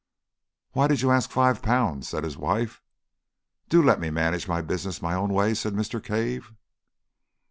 "Why 0.71 0.87
did 0.87 1.03
you 1.03 1.11
ask 1.11 1.29
five 1.29 1.61
pounds?" 1.61 2.09
said 2.09 2.23
his 2.23 2.35
wife. 2.35 2.81
"Do 3.69 3.83
let 3.83 3.99
me 3.99 4.09
manage 4.09 4.47
my 4.47 4.59
business 4.59 4.99
my 4.99 5.13
own 5.13 5.31
way!" 5.31 5.53
said 5.53 5.75
Mr. 5.75 6.03
Cave. 6.03 6.51